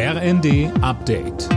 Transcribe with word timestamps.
RND 0.00 0.70
Update. 0.80 1.48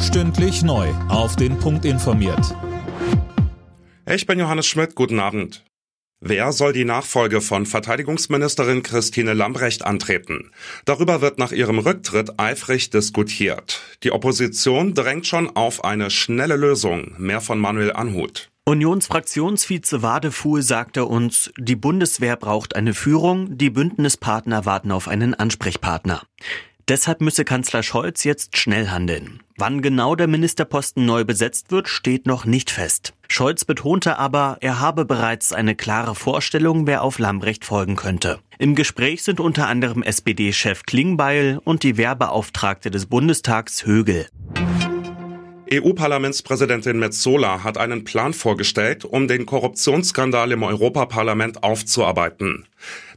Stündlich 0.00 0.62
neu. 0.62 0.88
Auf 1.10 1.36
den 1.36 1.58
Punkt 1.58 1.84
informiert. 1.84 2.56
Ich 4.10 4.26
bin 4.26 4.38
Johannes 4.38 4.66
Schmidt. 4.66 4.94
Guten 4.94 5.20
Abend. 5.20 5.66
Wer 6.20 6.52
soll 6.52 6.72
die 6.72 6.86
Nachfolge 6.86 7.42
von 7.42 7.66
Verteidigungsministerin 7.66 8.82
Christine 8.82 9.34
Lambrecht 9.34 9.84
antreten? 9.84 10.50
Darüber 10.86 11.20
wird 11.20 11.38
nach 11.38 11.52
ihrem 11.52 11.78
Rücktritt 11.78 12.40
eifrig 12.40 12.88
diskutiert. 12.88 13.82
Die 14.02 14.12
Opposition 14.12 14.94
drängt 14.94 15.26
schon 15.26 15.54
auf 15.54 15.84
eine 15.84 16.08
schnelle 16.08 16.56
Lösung. 16.56 17.16
Mehr 17.18 17.42
von 17.42 17.58
Manuel 17.58 17.92
Anhut. 17.92 18.50
Unionsfraktionsvize 18.70 20.00
Wadefuhl 20.00 20.62
sagte 20.62 21.04
uns, 21.04 21.50
die 21.58 21.74
Bundeswehr 21.74 22.36
braucht 22.36 22.76
eine 22.76 22.94
Führung, 22.94 23.58
die 23.58 23.68
Bündnispartner 23.68 24.64
warten 24.64 24.92
auf 24.92 25.08
einen 25.08 25.34
Ansprechpartner. 25.34 26.22
Deshalb 26.86 27.20
müsse 27.20 27.44
Kanzler 27.44 27.82
Scholz 27.82 28.22
jetzt 28.22 28.56
schnell 28.56 28.90
handeln. 28.90 29.42
Wann 29.58 29.82
genau 29.82 30.14
der 30.14 30.28
Ministerposten 30.28 31.04
neu 31.04 31.24
besetzt 31.24 31.72
wird, 31.72 31.88
steht 31.88 32.26
noch 32.26 32.44
nicht 32.44 32.70
fest. 32.70 33.12
Scholz 33.26 33.64
betonte 33.64 34.18
aber, 34.18 34.58
er 34.60 34.78
habe 34.78 35.04
bereits 35.04 35.52
eine 35.52 35.74
klare 35.74 36.14
Vorstellung, 36.14 36.86
wer 36.86 37.02
auf 37.02 37.18
Lambrecht 37.18 37.64
folgen 37.64 37.96
könnte. 37.96 38.38
Im 38.60 38.76
Gespräch 38.76 39.24
sind 39.24 39.40
unter 39.40 39.66
anderem 39.66 40.04
SPD-Chef 40.04 40.84
Klingbeil 40.84 41.58
und 41.64 41.82
die 41.82 41.96
Wehrbeauftragte 41.96 42.92
des 42.92 43.06
Bundestags 43.06 43.84
Högel. 43.84 44.28
EU-Parlamentspräsidentin 45.72 46.98
Metzola 46.98 47.62
hat 47.62 47.78
einen 47.78 48.02
Plan 48.04 48.32
vorgestellt, 48.32 49.04
um 49.04 49.28
den 49.28 49.46
Korruptionsskandal 49.46 50.50
im 50.50 50.64
Europaparlament 50.64 51.62
aufzuarbeiten. 51.62 52.66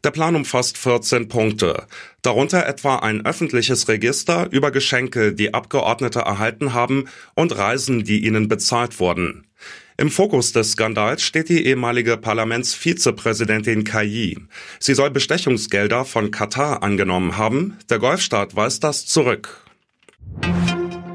Der 0.03 0.11
Plan 0.11 0.35
umfasst 0.35 0.77
14 0.77 1.30
Punkte, 1.30 1.88
darunter 2.21 2.67
etwa 2.67 2.97
ein 2.97 3.25
öffentliches 3.25 3.88
Register 3.88 4.47
über 4.52 4.70
Geschenke, 4.70 5.34
die 5.34 5.53
Abgeordnete 5.53 6.19
erhalten 6.19 6.73
haben 6.73 7.05
und 7.33 7.58
Reisen, 7.58 8.03
die 8.03 8.25
ihnen 8.25 8.47
bezahlt 8.47 8.99
wurden. 8.99 9.47
Im 9.97 10.11
Fokus 10.11 10.52
des 10.52 10.72
Skandals 10.72 11.23
steht 11.23 11.49
die 11.49 11.66
ehemalige 11.66 12.17
Parlamentsvizepräsidentin 12.17 13.83
Kayi. 13.83 14.38
Sie 14.80 14.94
soll 14.94 15.11
Bestechungsgelder 15.11 16.05
von 16.05 16.31
Katar 16.31 16.83
angenommen 16.83 17.38
haben. 17.38 17.77
Der 17.89 17.99
Golfstaat 17.99 18.55
weist 18.55 18.83
das 18.83 19.05
zurück. 19.05 19.64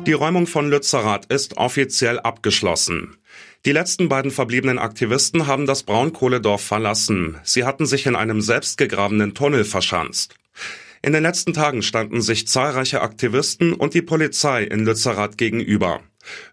Die 0.09 0.14
Räumung 0.14 0.47
von 0.47 0.70
Lützerath 0.70 1.27
ist 1.31 1.59
offiziell 1.59 2.19
abgeschlossen. 2.19 3.19
Die 3.67 3.73
letzten 3.73 4.09
beiden 4.09 4.31
verbliebenen 4.31 4.78
Aktivisten 4.78 5.47
haben 5.47 5.67
das 5.67 5.83
Braunkohledorf 5.83 6.62
verlassen. 6.62 7.37
Sie 7.42 7.65
hatten 7.65 7.84
sich 7.84 8.06
in 8.06 8.17
einem 8.17 8.41
selbstgegrabenen 8.41 9.34
Tunnel 9.34 9.67
verschanzt. 9.67 10.34
In 11.03 11.12
den 11.12 11.23
letzten 11.23 11.53
Tagen 11.53 11.83
standen 11.83 12.23
sich 12.23 12.48
zahlreiche 12.48 13.03
Aktivisten 13.03 13.75
und 13.75 13.92
die 13.92 14.00
Polizei 14.00 14.65
in 14.65 14.87
Lützerath 14.87 15.37
gegenüber. 15.37 16.00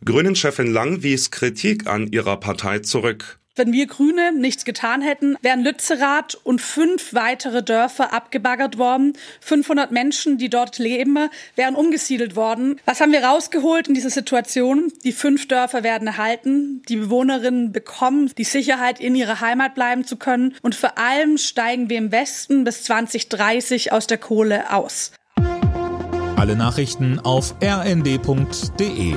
Grünen-Chefin 0.04 0.74
Lang 0.74 1.02
wies 1.02 1.32
Kritik 1.32 1.88
an 1.88 2.08
ihrer 2.08 2.38
Partei 2.42 2.80
zurück. 2.80 3.40
Wenn 3.58 3.72
wir 3.72 3.88
Grüne 3.88 4.34
nichts 4.34 4.66
getan 4.66 5.02
hätten, 5.02 5.38
wären 5.42 5.64
Lützerath 5.64 6.36
und 6.44 6.60
fünf 6.60 7.14
weitere 7.14 7.64
Dörfer 7.64 8.12
abgebaggert 8.12 8.78
worden. 8.78 9.14
500 9.40 9.92
Menschen, 9.92 10.38
die 10.38 10.50
dort 10.50 10.78
leben, 10.78 11.18
wären 11.56 11.76
umgesiedelt 11.76 12.36
worden. 12.36 12.82
Was 12.84 13.00
haben 13.00 13.14
wir 13.14 13.24
rausgeholt 13.24 13.88
in 13.88 13.94
dieser 13.94 14.10
Situation? 14.10 14.92
Die 15.06 15.14
fünf 15.14 15.48
Dörfer 15.48 15.84
werden 15.84 16.10
erhalten. 16.10 16.82
Die 16.90 16.98
Bewohnerinnen 16.98 17.72
bekommen 17.72 18.30
die 18.38 18.44
Sicherheit, 18.44 19.00
in 19.00 19.16
ihrer 19.16 19.40
Heimat 19.40 19.74
bleiben 19.74 20.04
zu 20.04 20.18
können. 20.18 20.56
Und 20.62 20.76
vor 20.76 20.98
allem 20.98 21.38
steigen 21.38 21.90
wir 21.90 21.98
im 21.98 22.12
Westen 22.12 22.66
bis 22.66 22.84
2030 22.84 23.94
aus 23.94 24.06
der 24.06 24.18
Kohle 24.18 24.74
aus. 24.74 25.14
Alle 26.36 26.58
Nachrichten 26.58 27.20
auf 27.20 27.56
rnd.de 27.64 29.16